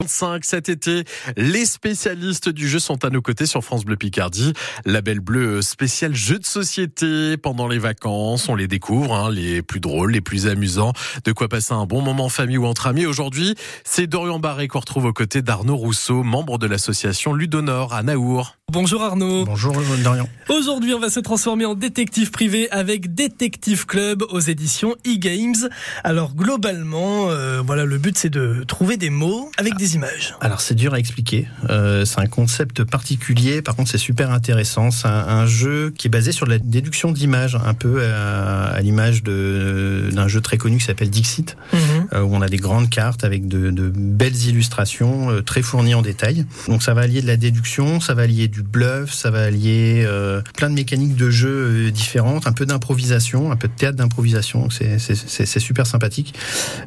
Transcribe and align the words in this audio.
25 0.00 0.44
cet 0.44 0.68
été. 0.68 1.02
Les 1.36 1.66
spécialistes 1.66 2.48
du 2.48 2.68
jeu 2.68 2.78
sont 2.78 3.04
à 3.04 3.10
nos 3.10 3.20
côtés 3.20 3.46
sur 3.46 3.64
France 3.64 3.84
Bleu 3.84 3.96
Picardie. 3.96 4.52
Label 4.84 5.18
bleu 5.18 5.60
spécial 5.60 6.14
jeu 6.14 6.38
de 6.38 6.46
société 6.46 7.36
pendant 7.36 7.66
les 7.66 7.80
vacances. 7.80 8.48
On 8.48 8.54
les 8.54 8.68
découvre, 8.68 9.12
hein, 9.12 9.28
les 9.28 9.60
plus 9.60 9.80
drôles, 9.80 10.12
les 10.12 10.20
plus 10.20 10.46
amusants. 10.46 10.92
De 11.24 11.32
quoi 11.32 11.48
passer 11.48 11.74
un 11.74 11.84
bon 11.84 12.00
moment 12.00 12.26
en 12.26 12.28
famille 12.28 12.58
ou 12.58 12.66
entre 12.66 12.86
amis. 12.86 13.06
Aujourd'hui, 13.06 13.56
c'est 13.82 14.06
Dorian 14.06 14.38
Barré 14.38 14.68
qu'on 14.68 14.78
retrouve 14.78 15.06
aux 15.06 15.12
côtés 15.12 15.42
d'Arnaud 15.42 15.74
Rousseau, 15.74 16.22
membre 16.22 16.58
de 16.58 16.68
l'association 16.68 17.34
Ludonor 17.34 17.92
à 17.92 18.04
Naour. 18.04 18.54
Bonjour 18.70 19.02
Arnaud. 19.02 19.46
Bonjour 19.46 19.74
Dorian. 20.04 20.28
Aujourd'hui, 20.48 20.92
on 20.94 21.00
va 21.00 21.08
se 21.08 21.20
transformer 21.20 21.64
en 21.64 21.74
détective 21.74 22.30
privé 22.30 22.70
avec 22.70 23.14
Détective 23.14 23.86
Club 23.86 24.22
aux 24.30 24.40
éditions 24.40 24.94
e-Games. 25.06 25.70
Alors 26.04 26.34
globalement, 26.34 27.30
euh, 27.30 27.62
voilà, 27.66 27.84
le 27.84 27.98
but 27.98 28.16
c'est 28.16 28.28
de 28.28 28.64
trouver 28.68 28.98
des 28.98 29.10
mots 29.10 29.50
avec 29.56 29.74
des 29.76 29.87
images. 29.94 30.34
Alors 30.40 30.60
c'est 30.60 30.74
dur 30.74 30.94
à 30.94 30.98
expliquer. 30.98 31.48
Euh, 31.70 32.04
c'est 32.04 32.20
un 32.20 32.26
concept 32.26 32.84
particulier. 32.84 33.62
Par 33.62 33.74
contre, 33.76 33.90
c'est 33.90 33.98
super 33.98 34.30
intéressant. 34.30 34.90
C'est 34.90 35.08
un, 35.08 35.26
un, 35.28 35.46
jeu 35.46 35.92
qui 35.96 36.06
est 36.08 36.10
basé 36.10 36.32
sur 36.32 36.46
la 36.46 36.58
déduction 36.58 37.12
d'images, 37.12 37.56
un 37.56 37.74
peu 37.74 38.04
à, 38.04 38.64
à 38.66 38.80
l'image 38.80 39.22
d'un 39.22 40.28
jeu 40.28 40.40
très 40.40 40.58
connu 40.58 40.78
qui 40.78 40.84
s'appelle 40.84 41.10
Dixit, 41.10 41.56
mm 41.72 41.76
-hmm. 41.76 42.14
euh, 42.14 42.22
où 42.22 42.34
on 42.34 42.42
a 42.42 42.48
des 42.48 42.56
grandes 42.56 42.90
cartes 42.90 43.24
avec 43.24 43.48
de, 43.48 43.70
de 43.70 43.88
belles 43.94 44.42
illustrations 44.50 45.30
euh, 45.30 45.42
très 45.42 45.62
fournies 45.62 45.94
en 45.94 46.02
détail. 46.02 46.46
Donc 46.68 46.82
ça 46.82 46.94
va 46.94 47.02
allier 47.02 47.22
de 47.22 47.26
la 47.26 47.36
déduction, 47.36 48.00
ça 48.00 48.14
va 48.14 48.22
allier 48.22 48.48
du 48.48 48.62
bluff, 48.62 49.12
ça 49.12 49.30
va 49.30 49.42
allier 49.44 50.04
euh, 50.06 50.42
plein 50.56 50.68
de 50.70 50.74
mécaniques 50.74 51.16
de 51.16 51.30
jeu 51.30 51.90
différentes, 51.90 52.46
un 52.46 52.52
peu 52.52 52.66
d'improvisation, 52.66 53.50
un 53.52 53.56
peu 53.56 53.68
de 53.68 53.72
théâtre 53.72 53.96
d'improvisation. 53.96 54.68
C'est 54.70 55.58
super 55.60 55.86
sympathique. 55.86 56.34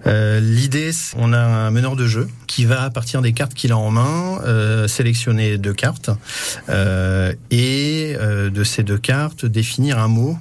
Euh, 0.08 0.40
L'idée, 0.40 0.92
on 1.16 1.34
a 1.34 1.40
un 1.40 1.72
meneur 1.72 1.96
de 1.96 2.08
jeu 2.08 2.28
qui 2.48 2.66
va, 2.66 2.90
à 2.92 2.94
partir 2.94 3.22
des 3.22 3.32
cartes 3.32 3.54
qu'il 3.54 3.72
a 3.72 3.78
en 3.78 3.90
main, 3.90 4.42
euh, 4.44 4.86
sélectionner 4.86 5.58
deux 5.58 5.72
cartes 5.74 6.10
euh, 6.68 7.34
et 7.50 8.18
euh, 8.20 8.50
de 8.50 8.66
ces 8.66 8.84
deux 8.84 8.98
cartes 8.98 9.46
définir 9.46 9.98
un 9.98 10.10
mot 10.10 10.38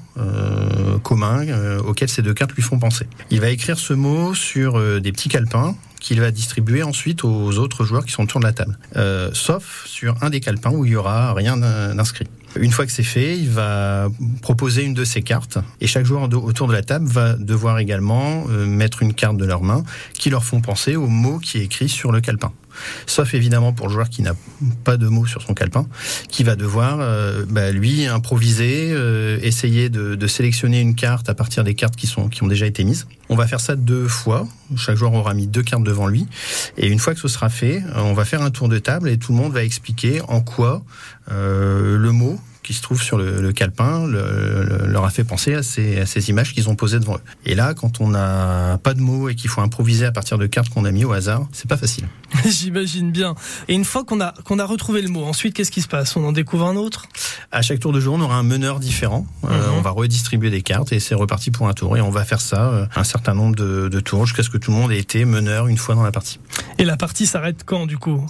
commun 1.03 1.47
auquel 1.87 2.09
ces 2.09 2.21
deux 2.21 2.35
cartes 2.35 2.53
lui 2.53 2.63
font 2.63 2.79
penser. 2.79 3.07
Il 3.31 3.41
va 3.41 3.49
écrire 3.49 3.79
ce 3.79 3.95
mot 3.95 4.35
sur 4.35 4.79
des 5.01 5.13
petits 5.13 5.31
calepins 5.31 5.75
qu'il 5.99 6.21
va 6.21 6.31
distribuer 6.31 6.83
ensuite 6.83 7.25
aux 7.25 7.57
autres 7.57 7.85
joueurs 7.85 8.05
qui 8.05 8.13
sont 8.13 8.25
autour 8.25 8.41
de 8.41 8.45
la 8.45 8.53
table. 8.53 8.77
Sauf 9.33 9.87
sur 9.87 10.17
un 10.23 10.29
des 10.29 10.41
calepins 10.41 10.73
où 10.73 10.85
il 10.85 10.93
y 10.93 10.97
aura 10.97 11.33
rien 11.33 11.57
d'inscrit. 11.57 12.27
Une 12.57 12.73
fois 12.73 12.87
que 12.87 12.93
c'est 12.93 13.03
fait, 13.03 13.39
il 13.39 13.49
va 13.51 14.09
proposer 14.43 14.83
une 14.83 14.95
de 14.95 15.05
ces 15.05 15.23
cartes 15.23 15.59
et 15.81 15.87
chaque 15.87 16.05
joueur 16.05 16.29
autour 16.33 16.67
de 16.67 16.73
la 16.73 16.83
table 16.83 17.07
va 17.07 17.35
devoir 17.35 17.79
également 17.79 18.45
euh, 18.49 18.67
mettre 18.67 19.03
une 19.03 19.15
carte 19.15 19.37
de 19.37 19.45
leur 19.45 19.63
main 19.63 19.85
qui 20.15 20.31
leur 20.31 20.45
font 20.45 20.61
penser 20.61 20.97
au 20.97 21.07
mot 21.07 21.39
qui 21.39 21.59
est 21.59 21.65
écrit 21.65 21.89
sur 21.89 22.11
le 22.11 22.21
calepin. 22.21 22.53
Sauf 23.07 23.35
évidemment 23.35 23.73
pour 23.73 23.89
le 23.89 23.93
joueur 23.93 24.09
qui 24.09 24.23
n'a 24.23 24.35
pas 24.85 24.97
de 24.97 25.07
mots 25.09 25.27
sur 25.27 25.43
son 25.43 25.55
calepin, 25.55 25.87
qui 26.29 26.45
va 26.45 26.57
devoir 26.57 26.99
euh, 27.01 27.45
bah, 27.49 27.73
lui 27.73 28.07
improviser, 28.07 28.91
euh, 28.93 29.39
essayer 29.43 29.89
de, 29.89 30.15
de, 30.15 30.27
sélectionner 30.27 30.81
une 30.81 30.95
carte 30.95 31.29
à 31.29 31.35
partir 31.35 31.65
des 31.65 31.75
cartes 31.75 31.97
qui 31.97 32.07
sont 32.07 32.29
qui 32.29 32.43
ont 32.43 32.47
déjà 32.47 32.67
été 32.67 32.85
mises. 32.85 33.07
On 33.29 33.37
va 33.37 33.47
faire 33.47 33.61
ça 33.61 33.77
deux 33.77 34.09
fois. 34.09 34.47
Chaque 34.77 34.97
joueur 34.97 35.15
aura 35.15 35.35
mis 35.35 35.47
deux 35.47 35.63
cartes 35.63 35.83
devant 35.83 36.07
lui, 36.07 36.27
et 36.77 36.89
une 36.89 37.01
fois 37.01 37.15
que 37.15 37.21
ce 37.21 37.29
sera 37.29 37.49
fait, 37.49 37.83
on 37.97 38.13
va 38.13 38.25
faire 38.25 38.43
un 38.43 38.51
tour 38.51 38.69
de 38.69 38.79
table 38.79 39.09
et 39.09 39.19
tout 39.19 39.33
le 39.33 39.39
monde 39.39 39.53
va 39.53 39.65
expliquer 39.65 40.21
en 40.29 40.41
quoi 40.41 40.83
euh, 41.31 41.97
le 41.97 42.13
mot 42.13 42.40
qui 42.63 42.75
se 42.75 42.83
trouve 42.83 43.03
sur 43.03 43.17
le, 43.17 43.41
le 43.41 43.53
calepin 43.53 44.07
le, 44.07 44.65
le, 44.65 44.87
leur 44.87 45.05
a 45.05 45.11
fait 45.11 45.25
penser 45.25 45.55
à 45.55 45.63
ces, 45.63 46.01
à 46.01 46.07
ces 46.07 46.31
images 46.31 46.53
qu'ils 46.55 46.69
ont 46.69 46.77
posées 46.77 46.99
devant 46.99 47.17
eux. 47.17 47.23
Et 47.45 47.55
là, 47.55 47.75
quand 47.75 48.01
on 48.01 48.09
n'a 48.09 48.79
pas 48.83 48.95
de 48.95 49.01
mots 49.01 49.29
et 49.29 49.35
qu'il 49.35 49.51
faut 49.51 49.61
improviser 49.61 50.07
à 50.07 50.13
partir 50.13 50.39
de 50.39 50.47
cartes 50.47 50.69
qu'on 50.69 50.85
a 50.85 50.91
mis 50.91 51.05
au 51.05 51.13
hasard, 51.13 51.47
c'est 51.53 51.69
pas 51.69 51.77
facile. 51.77 52.07
J'imagine 52.47 53.11
bien. 53.11 53.35
Et 53.69 53.75
une 53.75 53.85
fois 53.85 54.05
qu'on 54.05 54.21
a, 54.21 54.35
qu'on 54.45 54.59
a 54.59 54.65
retrouvé 54.65 55.03
le 55.03 55.09
mot, 55.09 55.25
ensuite, 55.25 55.55
qu'est-ce 55.55 55.71
qui 55.71 55.83
se 55.83 55.89
passe? 55.89 56.17
On 56.17 56.25
en 56.25 56.33
découvre 56.33 56.67
un 56.67 56.77
autre? 56.77 57.07
À 57.51 57.63
chaque 57.63 57.81
tour 57.81 57.93
de 57.93 58.01
jeu, 58.01 58.11
on 58.11 58.21
aura 58.21 58.37
un 58.37 58.43
meneur 58.43 58.81
différent. 58.81 59.27
Euh, 59.49 59.69
on 59.77 59.81
va 59.81 59.91
redistribuer 59.91 60.51
des 60.51 60.63
cartes 60.63 60.93
et 60.93 61.01
c'est 61.01 61.15
reparti 61.15 61.51
pour 61.51 61.69
un 61.69 61.73
tour. 61.73 61.97
Et 61.97 62.01
on 62.01 62.11
va 62.11 62.25
faire 62.25 62.41
ça 62.41 62.71
euh, 62.71 62.87
un 62.95 63.05
certain 63.05 63.35
nombre 63.35 63.57
de, 63.57 63.89
de 63.89 64.01
tours 64.01 64.27
jusqu'à 64.27 64.43
ce 64.43 64.51
que 64.51 64.59
tout 64.59 64.71
le 64.71 64.77
monde 64.77 64.93
ait 64.93 64.99
été 64.99 65.25
meneur 65.25 65.67
une 65.67 65.79
fois 65.79 65.95
dans 65.95 66.03
la 66.03 66.13
partie. 66.13 66.39
Et 66.79 66.85
la 66.85 66.97
partie 66.97 67.27
s'arrête 67.27 67.63
quand, 67.65 67.87
du 67.87 67.99
coup? 67.99 68.25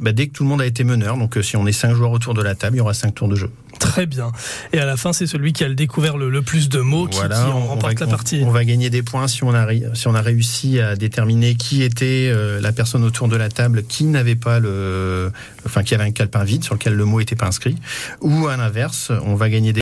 Bah, 0.00 0.12
Dès 0.12 0.28
que 0.28 0.32
tout 0.32 0.42
le 0.42 0.48
monde 0.48 0.60
a 0.60 0.66
été 0.66 0.84
meneur. 0.84 1.16
Donc, 1.16 1.36
euh, 1.36 1.42
si 1.42 1.56
on 1.56 1.66
est 1.66 1.72
cinq 1.72 1.94
joueurs 1.94 2.12
autour 2.12 2.34
de 2.34 2.42
la 2.42 2.54
table, 2.54 2.76
il 2.76 2.78
y 2.78 2.82
aura 2.82 2.94
cinq 2.94 3.14
tours 3.14 3.28
de 3.28 3.36
jeu. 3.36 3.50
Très 3.78 4.06
bien. 4.06 4.32
Et 4.72 4.78
à 4.78 4.86
la 4.86 4.96
fin, 4.96 5.12
c'est 5.12 5.26
celui 5.26 5.52
qui 5.52 5.64
a 5.64 5.68
le 5.68 5.74
découvert 5.74 6.16
le, 6.16 6.30
le 6.30 6.42
plus 6.42 6.68
de 6.68 6.80
mots 6.80 7.06
qui, 7.06 7.18
voilà, 7.18 7.36
qui 7.36 7.50
en 7.50 7.66
remporte 7.66 7.98
va, 7.98 8.06
la 8.06 8.10
partie. 8.10 8.40
On, 8.42 8.48
on, 8.48 8.50
va 8.50 8.64
gagner 8.64 8.90
des 8.90 9.02
points 9.02 9.28
si 9.28 9.44
on 9.44 9.54
a, 9.54 9.66
si 9.94 10.08
on 10.08 10.14
a 10.14 10.22
réussi 10.22 10.80
à 10.80 10.96
déterminer 10.96 11.56
qui 11.56 11.82
était 11.82 12.30
euh, 12.30 12.60
la 12.60 12.72
personne 12.72 13.04
autour 13.04 13.28
de 13.28 13.36
la 13.36 13.48
table 13.48 13.84
qui 13.84 14.04
n'avait 14.04 14.34
pas 14.36 14.60
le, 14.60 15.30
enfin, 15.66 15.82
qui 15.82 15.94
avait 15.94 16.04
un 16.04 16.10
calepin 16.10 16.44
vide 16.44 16.64
sur 16.64 16.74
lequel 16.74 16.94
le 16.94 17.04
mot 17.04 17.18
n'était 17.18 17.36
pas 17.36 17.46
inscrit. 17.46 17.76
Ou 18.22 18.48
à 18.48 18.56
l'inverse, 18.56 19.12
on 19.24 19.34
va 19.34 19.50
gagner 19.50 19.72
des 19.72 19.74